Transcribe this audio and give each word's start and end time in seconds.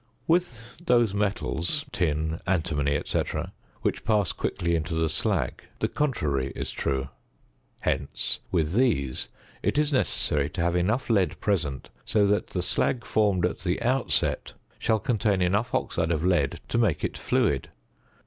With 0.25 0.59
those 0.83 1.13
metals 1.13 1.85
(tin, 1.91 2.39
antimony, 2.47 2.99
&c.) 3.05 3.21
which 3.83 4.03
pass 4.03 4.31
quickly 4.31 4.75
into 4.75 4.95
the 4.95 5.07
slag, 5.07 5.63
the 5.79 5.87
contrary 5.87 6.51
is 6.55 6.71
true; 6.71 7.09
hence 7.81 8.39
with 8.51 8.73
these 8.73 9.29
it 9.61 9.77
is 9.77 9.93
necessary 9.93 10.49
to 10.49 10.61
have 10.63 10.75
enough 10.75 11.11
lead 11.11 11.39
present, 11.39 11.89
so 12.03 12.25
that 12.25 12.47
the 12.47 12.63
slag 12.63 13.05
formed 13.05 13.45
at 13.45 13.59
the 13.59 13.79
outset 13.83 14.53
shall 14.79 14.97
contain 14.97 15.39
enough 15.39 15.71
oxide 15.75 16.09
of 16.11 16.25
lead 16.25 16.61
to 16.69 16.79
make 16.79 17.03
it 17.03 17.15
fluid. 17.15 17.69